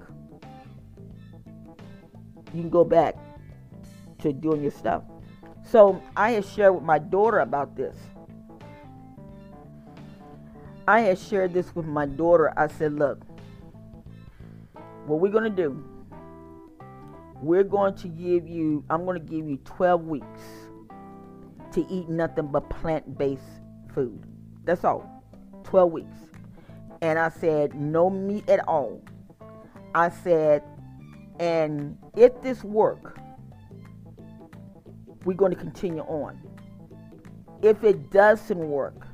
you 2.52 2.62
can 2.62 2.71
go 2.71 2.85
back 2.85 3.16
to 4.21 4.33
doing 4.33 4.62
your 4.62 4.71
stuff. 4.71 5.02
So 5.62 6.02
I 6.16 6.33
had 6.33 6.45
shared 6.45 6.75
with 6.75 6.83
my 6.83 6.99
daughter 6.99 7.38
about 7.38 7.76
this. 7.76 7.97
I 10.88 11.00
had 11.00 11.19
shared 11.19 11.54
this 11.54 11.75
with 11.75 11.87
my 11.87 12.07
daughter. 12.07 12.52
I 12.57 12.66
said, 12.66 12.95
look, 12.95 13.23
what 15.07 15.21
we're 15.21 15.30
going 15.30 15.45
to 15.45 15.50
do, 15.50 15.85
we're 17.40 17.64
going 17.64 17.95
to 17.95 18.09
give 18.09 18.49
you, 18.49 18.85
I'm 18.90 19.04
going 19.04 19.19
to 19.19 19.25
give 19.25 19.49
you 19.49 19.59
12 19.59 20.07
weeks 20.07 20.40
to 21.73 21.87
eat 21.88 22.09
nothing 22.09 22.49
but 22.49 22.69
plant 22.69 23.16
based 23.16 23.42
food. 23.95 24.25
That's 24.64 24.85
all. 24.85 25.23
12 25.64 25.92
weeks. 25.92 26.16
And 27.02 27.19
I 27.19 27.28
said, 27.28 27.75
no 27.75 28.11
meat 28.11 28.49
at 28.49 28.66
all. 28.69 29.02
I 29.95 30.11
said, 30.11 30.62
and 31.40 31.97
if 32.16 32.40
this 32.42 32.62
work, 32.62 33.18
we're 35.25 35.35
going 35.35 35.50
to 35.50 35.59
continue 35.59 36.02
on. 36.02 36.38
If 37.62 37.82
it 37.82 38.11
doesn't 38.11 38.59
work, 38.59 39.06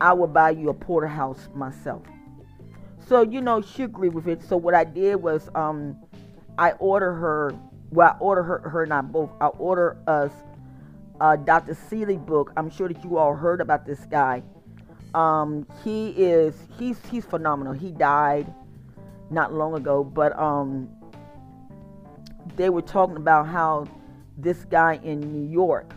I 0.00 0.12
will 0.12 0.26
buy 0.26 0.50
you 0.50 0.70
a 0.70 0.74
porterhouse 0.74 1.48
myself. 1.54 2.02
So 3.06 3.22
you 3.22 3.40
know 3.40 3.62
she 3.62 3.84
agreed 3.84 4.12
with 4.12 4.26
it. 4.26 4.42
So 4.42 4.56
what 4.56 4.74
I 4.74 4.82
did 4.82 5.14
was 5.16 5.48
um, 5.54 5.96
I 6.58 6.72
order 6.72 7.14
her. 7.14 7.54
Well, 7.90 8.14
I 8.14 8.18
order 8.18 8.42
her, 8.42 8.58
her 8.68 8.82
and 8.82 8.92
I 8.92 9.00
both. 9.00 9.30
I 9.40 9.46
order 9.46 9.96
us 10.08 10.32
Dr. 11.18 11.74
Sebi 11.74 12.24
book. 12.24 12.52
I'm 12.56 12.70
sure 12.70 12.88
that 12.88 13.02
you 13.04 13.18
all 13.18 13.34
heard 13.34 13.60
about 13.60 13.86
this 13.86 14.00
guy. 14.06 14.42
Um, 15.14 15.66
he 15.84 16.10
is 16.10 16.54
he's 16.76 16.98
he's 17.08 17.24
phenomenal. 17.24 17.72
He 17.72 17.92
died 17.92 18.52
not 19.30 19.52
long 19.52 19.74
ago, 19.74 20.02
but 20.04 20.38
um, 20.38 20.88
they 22.56 22.70
were 22.70 22.82
talking 22.82 23.16
about 23.16 23.46
how 23.46 23.86
this 24.36 24.64
guy 24.64 24.98
in 25.02 25.20
New 25.20 25.50
York 25.50 25.92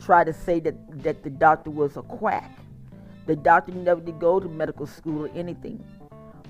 tried 0.00 0.24
to 0.24 0.32
say 0.32 0.60
that, 0.60 1.02
that 1.02 1.22
the 1.22 1.30
doctor 1.30 1.70
was 1.70 1.96
a 1.96 2.02
quack. 2.02 2.58
The 3.26 3.36
doctor 3.36 3.72
never 3.72 4.00
did 4.00 4.18
go 4.18 4.40
to 4.40 4.48
medical 4.48 4.86
school 4.86 5.26
or 5.26 5.30
anything. 5.34 5.84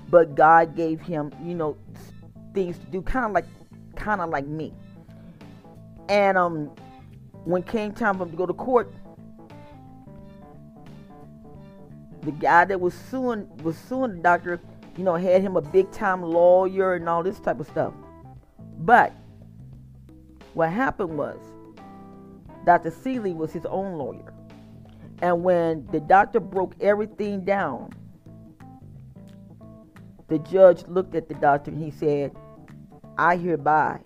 But 0.09 0.35
God 0.35 0.75
gave 0.75 1.01
him, 1.01 1.31
you 1.43 1.55
know, 1.55 1.77
things 2.53 2.77
to 2.77 2.85
do, 2.85 3.01
kind 3.01 3.25
of 3.25 3.31
like 3.31 3.45
kind 3.95 4.21
of 4.21 4.29
like 4.29 4.45
me. 4.45 4.73
And 6.09 6.37
um 6.37 6.71
when 7.45 7.63
came 7.63 7.91
time 7.91 8.17
for 8.17 8.23
him 8.23 8.31
to 8.31 8.37
go 8.37 8.45
to 8.45 8.53
court, 8.53 8.91
the 12.21 12.31
guy 12.31 12.65
that 12.65 12.79
was 12.79 12.93
suing 12.93 13.49
was 13.63 13.77
suing 13.77 14.17
the 14.17 14.21
doctor, 14.21 14.59
you 14.97 15.03
know, 15.03 15.15
had 15.15 15.41
him 15.41 15.55
a 15.55 15.61
big 15.61 15.91
time 15.91 16.21
lawyer 16.21 16.95
and 16.95 17.07
all 17.09 17.23
this 17.23 17.39
type 17.39 17.59
of 17.59 17.67
stuff. 17.67 17.93
But 18.79 19.13
what 20.53 20.69
happened 20.69 21.17
was 21.17 21.39
Dr. 22.65 22.91
Sebi 22.91 23.35
was 23.35 23.51
his 23.51 23.65
own 23.65 23.97
lawyer. 23.97 24.33
And 25.21 25.43
when 25.43 25.87
the 25.91 25.99
doctor 25.99 26.39
broke 26.39 26.75
everything 26.81 27.45
down, 27.45 27.91
the 30.27 30.39
judge 30.39 30.83
looked 30.87 31.15
at 31.15 31.27
the 31.27 31.35
doctor 31.35 31.71
and 31.71 31.81
he 31.81 31.91
said, 31.91 32.35
I 33.17 33.37
hereby 33.37 33.99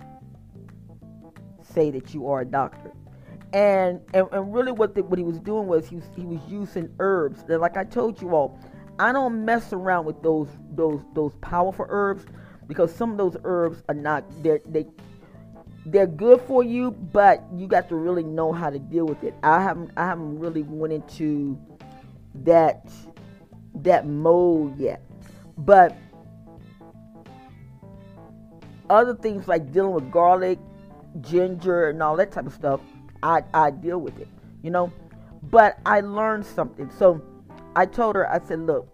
say 1.61 1.91
that 1.91 2.13
you 2.13 2.27
are 2.27 2.41
a 2.41 2.45
doctor. 2.45 2.91
And 3.53 4.01
and, 4.13 4.27
and 4.31 4.53
really 4.53 4.71
what 4.71 4.93
the, 4.93 5.03
what 5.03 5.17
he 5.17 5.23
was 5.23 5.39
doing 5.39 5.67
was 5.67 5.87
he 5.87 5.95
was, 5.95 6.05
he 6.15 6.25
was 6.25 6.39
using 6.47 6.93
herbs. 6.99 7.43
And 7.47 7.61
like 7.61 7.77
I 7.77 7.83
told 7.83 8.21
you 8.21 8.35
all, 8.35 8.59
I 8.99 9.11
don't 9.11 9.45
mess 9.45 9.73
around 9.73 10.05
with 10.05 10.21
those 10.23 10.49
those 10.71 11.01
those 11.13 11.33
powerful 11.41 11.85
herbs 11.89 12.25
because 12.67 12.93
some 12.93 13.11
of 13.11 13.17
those 13.17 13.37
herbs 13.43 13.83
are 13.87 13.95
not 13.95 14.23
they're 14.43 14.61
they 14.65 14.87
they're 15.85 16.07
good 16.07 16.41
for 16.41 16.63
you, 16.63 16.91
but 16.91 17.43
you 17.55 17.67
got 17.67 17.87
to 17.89 17.95
really 17.95 18.23
know 18.23 18.51
how 18.51 18.69
to 18.69 18.79
deal 18.79 19.05
with 19.05 19.23
it. 19.23 19.33
I 19.43 19.61
haven't 19.61 19.91
I 19.95 20.05
haven't 20.05 20.39
really 20.39 20.63
went 20.63 20.93
into 20.93 21.57
that 22.43 22.89
that 23.75 24.07
mode 24.07 24.77
yet. 24.77 25.01
But 25.57 25.95
other 28.89 29.15
things 29.15 29.47
like 29.47 29.71
dealing 29.71 29.93
with 29.93 30.11
garlic, 30.11 30.59
ginger, 31.21 31.89
and 31.89 32.01
all 32.01 32.15
that 32.17 32.31
type 32.31 32.45
of 32.45 32.53
stuff, 32.53 32.81
I, 33.23 33.43
I 33.53 33.71
deal 33.71 33.99
with 33.99 34.19
it, 34.19 34.27
you 34.61 34.69
know. 34.69 34.91
But 35.43 35.79
I 35.85 36.01
learned 36.01 36.45
something. 36.45 36.89
So 36.97 37.21
I 37.77 37.85
told 37.85 38.15
her, 38.15 38.29
I 38.29 38.39
said, 38.39 38.59
look, 38.59 38.89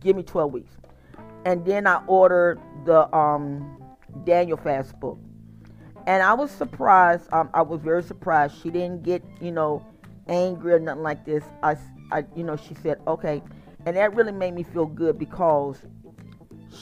give 0.00 0.16
me 0.16 0.22
12 0.22 0.52
weeks 0.52 0.76
and 1.46 1.64
then 1.64 1.86
I 1.86 2.02
ordered 2.08 2.60
the 2.84 3.14
um, 3.16 3.80
Daniel 4.24 4.56
Fast 4.56 4.98
book. 4.98 5.16
And 6.08 6.20
I 6.22 6.34
was 6.34 6.50
surprised. 6.50 7.32
Um, 7.32 7.50
I 7.54 7.62
was 7.62 7.80
very 7.80 8.02
surprised. 8.02 8.60
She 8.60 8.68
didn't 8.68 9.04
get, 9.04 9.22
you 9.40 9.52
know, 9.52 9.86
angry 10.26 10.72
or 10.72 10.80
nothing 10.80 11.04
like 11.04 11.24
this. 11.24 11.44
I, 11.62 11.76
I, 12.10 12.24
you 12.34 12.42
know, 12.42 12.56
she 12.56 12.74
said, 12.74 13.00
okay. 13.06 13.42
And 13.86 13.96
that 13.96 14.12
really 14.16 14.32
made 14.32 14.54
me 14.54 14.64
feel 14.64 14.86
good 14.86 15.20
because 15.20 15.82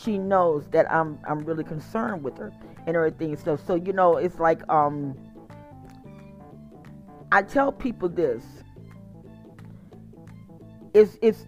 she 0.02 0.16
knows 0.16 0.66
that 0.68 0.90
I'm 0.90 1.18
I'm 1.28 1.44
really 1.44 1.62
concerned 1.62 2.22
with 2.22 2.38
her 2.38 2.50
and 2.86 2.96
everything 2.96 3.30
and 3.30 3.38
stuff. 3.38 3.60
So 3.66 3.74
you 3.74 3.92
know, 3.92 4.16
it's 4.16 4.38
like 4.38 4.66
um 4.70 5.14
I 7.30 7.42
tell 7.42 7.70
people 7.70 8.08
this. 8.08 8.42
It's 10.94 11.18
it's 11.20 11.46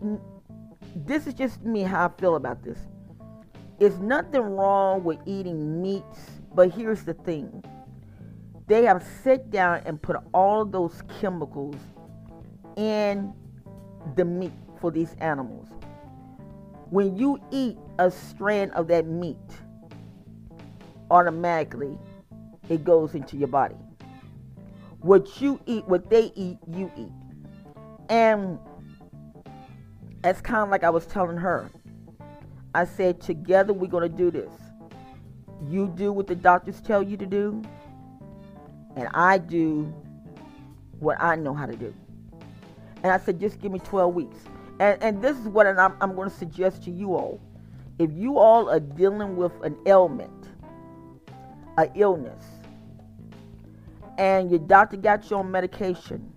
this 0.94 1.26
is 1.28 1.34
just 1.34 1.62
me 1.62 1.82
how 1.82 2.06
I 2.06 2.20
feel 2.20 2.34
about 2.34 2.64
this. 2.64 2.78
It's 3.78 3.96
nothing 3.98 4.40
wrong 4.40 5.04
with 5.04 5.18
eating 5.24 5.80
meats, 5.80 6.18
but 6.54 6.70
here's 6.70 7.04
the 7.04 7.14
thing. 7.14 7.64
They 8.66 8.84
have 8.84 9.06
sit 9.22 9.50
down 9.50 9.82
and 9.86 10.02
put 10.02 10.16
all 10.34 10.64
those 10.64 11.00
chemicals 11.20 11.76
in 12.76 13.32
the 14.16 14.24
meat 14.24 14.52
for 14.80 14.90
these 14.90 15.14
animals. 15.20 15.68
When 16.90 17.16
you 17.16 17.38
eat 17.52 17.76
a 17.98 18.10
strand 18.10 18.72
of 18.72 18.88
that 18.88 19.06
meat, 19.06 19.36
automatically 21.10 21.96
it 22.68 22.82
goes 22.82 23.14
into 23.14 23.36
your 23.36 23.48
body. 23.48 23.76
What 25.00 25.40
you 25.40 25.60
eat, 25.66 25.86
what 25.86 26.10
they 26.10 26.32
eat, 26.34 26.58
you 26.68 26.90
eat. 26.96 27.12
And 28.08 28.58
that's 30.26 30.40
kind 30.40 30.60
of 30.60 30.70
like 30.70 30.82
I 30.82 30.90
was 30.90 31.06
telling 31.06 31.36
her. 31.36 31.70
I 32.74 32.84
said, 32.84 33.20
together 33.20 33.72
we're 33.72 33.86
going 33.86 34.10
to 34.10 34.16
do 34.16 34.32
this. 34.32 34.50
You 35.68 35.86
do 35.86 36.12
what 36.12 36.26
the 36.26 36.34
doctors 36.34 36.80
tell 36.80 37.00
you 37.00 37.16
to 37.16 37.26
do, 37.26 37.62
and 38.96 39.08
I 39.14 39.38
do 39.38 39.84
what 40.98 41.16
I 41.20 41.36
know 41.36 41.54
how 41.54 41.66
to 41.66 41.76
do. 41.76 41.94
And 43.04 43.12
I 43.12 43.18
said, 43.18 43.38
just 43.38 43.60
give 43.60 43.70
me 43.70 43.78
12 43.78 44.14
weeks. 44.14 44.36
And, 44.80 45.00
and 45.00 45.22
this 45.22 45.38
is 45.38 45.46
what 45.46 45.64
I'm, 45.68 45.94
I'm 46.00 46.16
going 46.16 46.28
to 46.28 46.36
suggest 46.36 46.82
to 46.84 46.90
you 46.90 47.14
all. 47.14 47.40
If 48.00 48.10
you 48.12 48.36
all 48.36 48.68
are 48.68 48.80
dealing 48.80 49.36
with 49.36 49.52
an 49.62 49.76
ailment, 49.86 50.48
an 51.78 51.88
illness, 51.94 52.44
and 54.18 54.50
your 54.50 54.58
doctor 54.58 54.96
got 54.96 55.30
you 55.30 55.36
on 55.36 55.52
medication, 55.52 56.32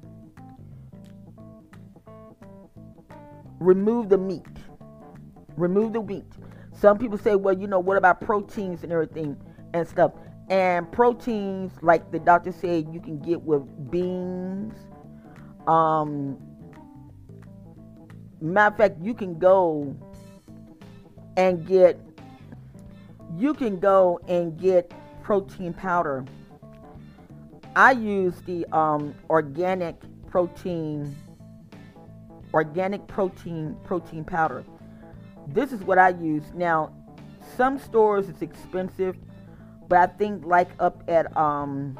remove 3.59 4.09
the 4.09 4.17
meat. 4.17 4.45
Remove 5.57 5.93
the 5.93 6.01
meat. 6.01 6.25
Some 6.73 6.97
people 6.97 7.17
say, 7.17 7.35
well, 7.35 7.57
you 7.57 7.67
know, 7.67 7.79
what 7.79 7.97
about 7.97 8.21
proteins 8.21 8.83
and 8.83 8.91
everything 8.91 9.37
and 9.73 9.87
stuff? 9.87 10.13
And 10.49 10.91
proteins, 10.91 11.71
like 11.81 12.11
the 12.11 12.19
doctor 12.19 12.51
said, 12.51 12.93
you 12.93 12.99
can 12.99 13.19
get 13.19 13.41
with 13.41 13.91
beans. 13.91 14.73
Um, 15.67 16.37
matter 18.41 18.73
of 18.73 18.77
fact, 18.77 19.01
you 19.01 19.13
can 19.13 19.37
go 19.37 19.95
and 21.37 21.65
get 21.67 21.99
you 23.37 23.53
can 23.53 23.79
go 23.79 24.19
and 24.27 24.57
get 24.57 24.91
protein 25.21 25.73
powder. 25.73 26.25
I 27.75 27.91
use 27.91 28.41
the 28.45 28.65
um, 28.75 29.13
organic 29.29 29.95
protein 30.27 31.15
organic 32.53 33.07
protein 33.07 33.77
protein 33.83 34.23
powder. 34.23 34.63
This 35.47 35.71
is 35.71 35.81
what 35.83 35.97
I 35.97 36.09
use. 36.09 36.43
Now, 36.53 36.93
some 37.57 37.79
stores 37.79 38.29
it's 38.29 38.41
expensive, 38.41 39.15
but 39.87 39.97
I 39.97 40.07
think 40.07 40.45
like 40.45 40.69
up 40.79 41.03
at 41.07 41.35
um, 41.37 41.97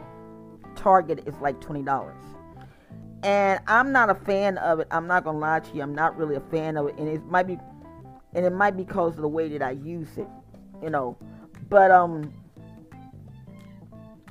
Target 0.75 1.23
it's 1.25 1.39
like 1.41 1.59
twenty 1.61 1.83
dollars. 1.83 2.15
And 3.21 3.59
I'm 3.67 3.91
not 3.91 4.09
a 4.09 4.15
fan 4.15 4.57
of 4.59 4.79
it. 4.79 4.87
I'm 4.91 5.05
not 5.07 5.25
gonna 5.25 5.39
lie 5.39 5.59
to 5.59 5.75
you. 5.75 5.81
I'm 5.81 5.93
not 5.93 6.15
really 6.17 6.35
a 6.35 6.41
fan 6.41 6.77
of 6.77 6.87
it, 6.87 6.95
and 6.97 7.09
it 7.09 7.25
might 7.25 7.47
be, 7.47 7.57
and 8.33 8.45
it 8.45 8.53
might 8.53 8.77
be 8.77 8.83
because 8.83 9.15
of 9.15 9.21
the 9.21 9.27
way 9.27 9.49
that 9.49 9.61
I 9.61 9.71
use 9.71 10.17
it, 10.17 10.27
you 10.81 10.89
know. 10.89 11.17
But 11.67 11.91
um, 11.91 12.33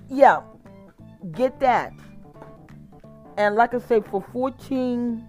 yeah, 0.09 0.41
get 1.33 1.61
that. 1.61 1.93
And 3.37 3.55
like 3.55 3.75
I 3.75 3.79
say, 3.79 4.01
for 4.01 4.25
14 4.33 5.29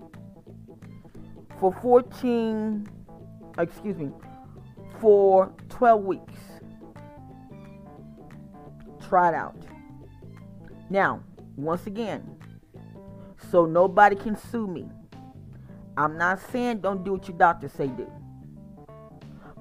for 1.59 1.73
14, 1.73 2.87
excuse 3.57 3.97
me, 3.97 4.11
for 4.99 5.51
12 5.69 6.03
weeks. 6.03 6.33
Try 9.07 9.29
it 9.29 9.35
out. 9.35 9.55
Now, 10.89 11.21
once 11.57 11.85
again, 11.85 12.37
so 13.51 13.65
nobody 13.65 14.15
can 14.15 14.37
sue 14.37 14.67
me. 14.67 14.87
I'm 15.97 16.17
not 16.17 16.39
saying 16.51 16.79
don't 16.79 17.03
do 17.03 17.13
what 17.13 17.27
your 17.27 17.37
doctor 17.37 17.67
say 17.67 17.87
do. 17.87 18.09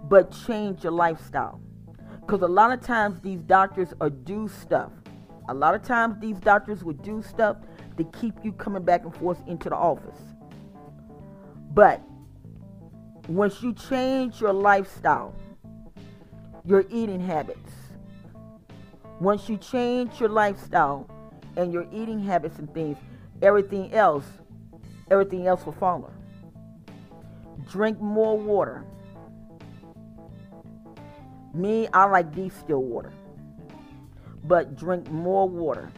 But 0.04 0.32
change 0.46 0.84
your 0.84 0.92
lifestyle. 0.92 1.60
Because 2.20 2.42
a 2.42 2.46
lot 2.46 2.70
of 2.70 2.80
times 2.80 3.20
these 3.20 3.40
doctors 3.40 3.92
are 4.00 4.10
do 4.10 4.48
stuff. 4.48 4.92
A 5.48 5.54
lot 5.54 5.74
of 5.74 5.82
times 5.82 6.16
these 6.20 6.38
doctors 6.38 6.84
would 6.84 7.02
do 7.02 7.22
stuff 7.22 7.56
to 7.96 8.04
keep 8.04 8.34
you 8.44 8.52
coming 8.52 8.84
back 8.84 9.04
and 9.04 9.14
forth 9.16 9.42
into 9.48 9.68
the 9.68 9.74
office. 9.74 10.20
But 11.74 12.00
once 13.28 13.62
you 13.62 13.72
change 13.72 14.40
your 14.40 14.52
lifestyle, 14.52 15.34
your 16.64 16.84
eating 16.90 17.20
habits, 17.20 17.72
once 19.20 19.48
you 19.48 19.56
change 19.56 20.20
your 20.20 20.28
lifestyle 20.28 21.08
and 21.56 21.72
your 21.72 21.86
eating 21.92 22.20
habits 22.20 22.58
and 22.58 22.72
things, 22.72 22.96
everything 23.42 23.92
else, 23.92 24.24
everything 25.10 25.46
else 25.46 25.64
will 25.66 25.72
follow. 25.72 26.10
Drink 27.70 28.00
more 28.00 28.38
water. 28.38 28.84
Me, 31.52 31.88
I 31.92 32.04
like 32.04 32.34
distilled 32.34 32.84
water. 32.84 33.12
But 34.44 34.76
drink 34.76 35.10
more 35.10 35.48
water. 35.48 35.90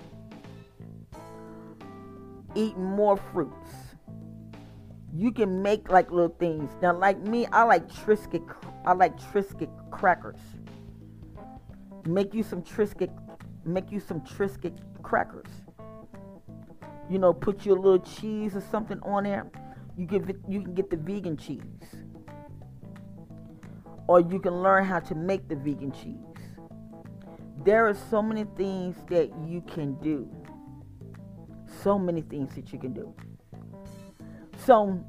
Eat 2.56 2.76
more 2.76 3.16
fruits 3.16 3.79
you 5.14 5.32
can 5.32 5.62
make 5.62 5.90
like 5.90 6.10
little 6.10 6.34
things. 6.38 6.70
Now, 6.80 6.96
like 6.96 7.18
me, 7.20 7.46
I 7.46 7.64
like 7.64 7.88
Triscuit. 7.88 8.48
I 8.84 8.92
like 8.92 9.18
Triscuit 9.18 9.70
crackers. 9.90 10.40
Make 12.06 12.32
you 12.32 12.42
some 12.42 12.62
Triscuit. 12.62 13.10
Make 13.64 13.90
you 13.90 14.00
some 14.00 14.20
Triscuit 14.20 14.78
crackers. 15.02 15.48
You 17.08 17.18
know, 17.18 17.32
put 17.32 17.66
you 17.66 17.72
a 17.72 17.80
little 17.80 17.98
cheese 17.98 18.54
or 18.54 18.60
something 18.60 19.00
on 19.02 19.24
there. 19.24 19.50
You 19.96 20.06
get 20.06 20.22
you 20.48 20.62
can 20.62 20.74
get 20.74 20.90
the 20.90 20.96
vegan 20.96 21.36
cheese, 21.36 21.62
or 24.06 24.20
you 24.20 24.38
can 24.38 24.62
learn 24.62 24.84
how 24.84 25.00
to 25.00 25.14
make 25.14 25.48
the 25.48 25.56
vegan 25.56 25.92
cheese. 25.92 26.16
There 27.64 27.86
are 27.86 27.94
so 27.94 28.22
many 28.22 28.44
things 28.56 28.96
that 29.08 29.30
you 29.46 29.60
can 29.62 29.96
do. 30.00 30.30
So 31.82 31.98
many 31.98 32.22
things 32.22 32.54
that 32.54 32.72
you 32.72 32.78
can 32.78 32.94
do. 32.94 33.12
So, 34.70 35.04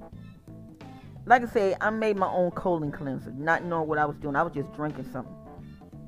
like 1.28 1.44
I 1.44 1.46
say, 1.46 1.76
I 1.80 1.92
made 1.92 2.18
my 2.18 2.28
own 2.28 2.50
colon 2.50 2.92
cleanser, 2.92 3.32
not 3.32 3.64
knowing 3.64 3.88
what 3.88 4.00
I 4.00 4.06
was 4.06 4.18
doing. 4.18 4.36
I 4.36 4.42
was 4.42 4.54
just 4.54 4.74
drinking 4.74 5.08
something 5.14 5.36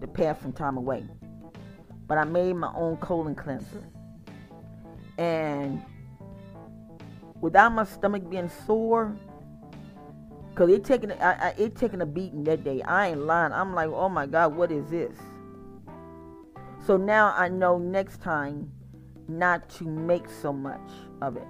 to 0.01 0.07
pass 0.07 0.41
some 0.41 0.53
time 0.53 0.75
away. 0.75 1.05
But 2.07 2.17
I 2.17 2.23
made 2.23 2.53
my 2.53 2.73
own 2.73 2.97
colon 2.97 3.35
cleanser. 3.35 3.87
And 5.19 5.83
without 7.41 7.69
my 7.73 7.83
stomach 7.83 8.27
being 8.27 8.49
sore, 8.65 9.15
Cause 10.55 10.71
it 10.71 10.89
I, 11.21 11.33
I, 11.33 11.53
it 11.55 11.75
taking 11.75 12.01
a 12.01 12.07
beating 12.07 12.43
that 12.45 12.63
day. 12.63 12.81
I 12.81 13.09
ain't 13.09 13.19
lying. 13.19 13.53
I'm 13.53 13.75
like, 13.75 13.89
oh 13.89 14.09
my 14.09 14.25
God, 14.25 14.55
what 14.55 14.71
is 14.71 14.89
this? 14.89 15.15
So 16.87 16.97
now 16.97 17.35
I 17.37 17.49
know 17.49 17.77
next 17.77 18.19
time 18.19 18.71
not 19.27 19.69
to 19.77 19.83
make 19.83 20.27
so 20.27 20.51
much 20.51 20.89
of 21.21 21.37
it 21.37 21.47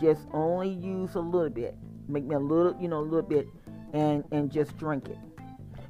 just 0.00 0.22
only 0.32 0.68
use 0.68 1.14
a 1.14 1.20
little 1.20 1.50
bit. 1.50 1.76
Make 2.08 2.24
me 2.24 2.34
a 2.34 2.38
little, 2.38 2.76
you 2.80 2.88
know, 2.88 2.98
a 2.98 3.02
little 3.02 3.22
bit, 3.22 3.48
and 3.92 4.24
and 4.30 4.50
just 4.50 4.76
drink 4.76 5.08
it. 5.08 5.18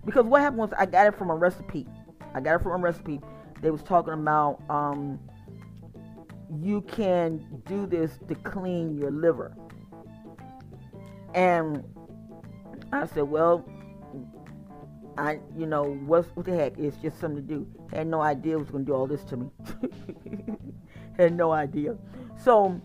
Because 0.05 0.25
what 0.27 0.43
happened 0.43 0.59
was 0.59 0.73
I 0.79 0.87
got 0.87 1.07
it 1.07 1.17
from 1.17 1.31
a 1.31 1.35
recipe. 1.35 1.87
I 2.35 2.41
got 2.41 2.57
it 2.57 2.63
from 2.63 2.73
a 2.73 2.77
recipe. 2.85 3.21
They 3.63 3.71
was 3.71 3.83
talking 3.83 4.13
about 4.13 4.61
um, 4.69 5.19
you 6.61 6.83
can 6.83 7.63
do 7.67 7.87
this 7.87 8.19
to 8.29 8.35
clean 8.35 8.97
your 8.99 9.11
liver. 9.11 9.57
And 11.35 11.83
I 12.93 13.07
said, 13.07 13.25
well, 13.25 13.65
I, 15.17 15.39
you 15.57 15.67
know, 15.67 15.95
what's 16.07 16.29
what 16.35 16.47
the 16.47 16.55
heck? 16.55 16.79
It's 16.79 16.97
just 16.99 17.21
something 17.21 17.47
to 17.47 17.55
do. 17.55 17.67
Had 17.93 18.07
no 18.07 18.21
idea 18.21 18.57
it 18.57 18.61
was 18.61 18.71
going 18.71 18.85
to 18.85 18.91
do 18.91 18.95
all 18.95 19.07
this 19.07 19.25
to 19.25 19.37
me. 19.37 19.51
Had 21.17 21.35
no 21.35 21.53
idea. 21.53 21.97
So 22.37 22.81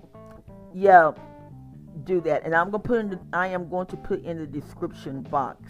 yeah, 0.73 1.12
do 2.03 2.21
that. 2.21 2.43
And 2.43 2.55
I'm 2.55 2.71
gonna 2.71 2.84
put 2.84 2.99
in 2.99 3.10
the 3.10 3.19
I 3.34 3.47
am 3.47 3.69
going 3.69 3.88
to 3.88 3.97
put 3.97 4.23
in 4.23 4.39
the 4.39 4.47
description 4.47 5.21
box 5.23 5.63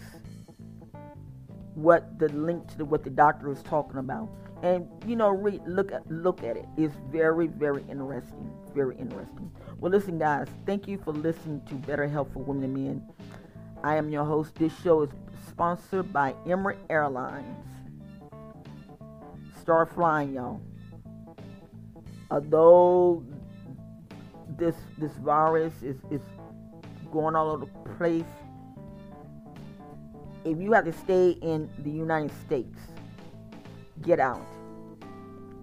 what 1.74 2.18
the 2.18 2.28
link 2.28 2.66
to 2.68 2.78
the, 2.78 2.84
what 2.84 3.04
the 3.04 3.10
doctor 3.10 3.50
is 3.50 3.62
talking 3.62 3.98
about. 3.98 4.28
And 4.62 4.86
you 5.06 5.16
know, 5.16 5.30
read 5.30 5.62
look 5.66 5.92
at 5.92 6.08
look 6.10 6.42
at 6.42 6.56
it. 6.56 6.66
It's 6.76 6.94
very, 7.10 7.46
very 7.46 7.84
interesting. 7.88 8.50
Very 8.74 8.96
interesting. 8.96 9.50
Well 9.78 9.90
listen 9.90 10.18
guys, 10.18 10.48
thank 10.66 10.86
you 10.86 10.98
for 10.98 11.12
listening 11.12 11.62
to 11.68 11.74
Better 11.74 12.06
Health 12.06 12.32
for 12.32 12.40
Women 12.40 12.64
and 12.64 12.74
Men. 12.74 13.02
I 13.82 13.96
am 13.96 14.10
your 14.10 14.24
host. 14.24 14.54
This 14.56 14.72
show 14.82 15.02
is 15.02 15.10
sponsored 15.48 16.12
by 16.12 16.34
Emirates 16.46 16.78
Airlines. 16.90 17.66
Start 19.60 19.94
flying, 19.94 20.34
y'all. 20.34 20.60
Although 22.30 23.24
this 24.60 24.76
this 24.98 25.12
virus 25.14 25.72
is, 25.82 25.96
is 26.10 26.20
going 27.10 27.34
all 27.34 27.50
over 27.50 27.64
the 27.64 27.90
place, 27.96 28.30
if 30.44 30.60
you 30.60 30.72
have 30.72 30.84
to 30.84 30.92
stay 30.92 31.30
in 31.42 31.68
the 31.78 31.90
United 31.90 32.30
States, 32.46 32.78
get 34.02 34.20
out. 34.20 34.46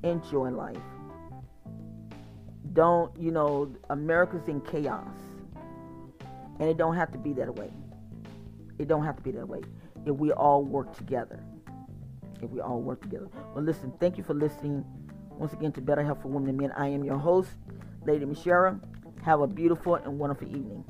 Enjoy 0.03 0.49
life. 0.49 0.77
Don't, 2.73 3.15
you 3.17 3.31
know, 3.31 3.73
America's 3.89 4.47
in 4.47 4.61
chaos. 4.61 5.07
And 6.59 6.69
it 6.69 6.77
don't 6.77 6.95
have 6.95 7.11
to 7.11 7.17
be 7.17 7.33
that 7.33 7.55
way. 7.55 7.71
It 8.77 8.87
don't 8.87 9.03
have 9.03 9.15
to 9.15 9.23
be 9.23 9.31
that 9.31 9.47
way. 9.47 9.61
If 10.05 10.15
we 10.15 10.31
all 10.31 10.63
work 10.63 10.95
together. 10.95 11.39
If 12.41 12.51
we 12.51 12.61
all 12.61 12.81
work 12.81 13.01
together. 13.01 13.27
Well, 13.55 13.63
listen, 13.63 13.91
thank 13.99 14.17
you 14.17 14.23
for 14.23 14.33
listening 14.35 14.85
once 15.37 15.53
again 15.53 15.71
to 15.73 15.81
Better 15.81 16.03
Health 16.03 16.21
for 16.21 16.27
Women 16.27 16.49
and 16.49 16.57
Men. 16.59 16.71
I 16.73 16.87
am 16.87 17.03
your 17.03 17.17
host, 17.17 17.49
Lady 18.07 18.25
Michelle. 18.25 18.79
Have 19.23 19.41
a 19.41 19.47
beautiful 19.47 19.95
and 19.95 20.17
wonderful 20.17 20.47
evening. 20.47 20.85